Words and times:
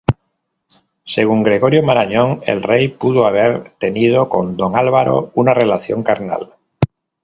Según 1.05 1.43
Gregorio 1.43 1.83
Marañón, 1.83 2.41
el 2.47 2.63
rey 2.63 2.87
pudo 2.87 3.27
haber 3.27 3.69
tenido 3.77 4.29
con 4.29 4.57
don 4.57 4.75
Álvaro 4.75 5.29
una 5.35 5.53
relación 5.53 6.01
carnal. 6.01 6.55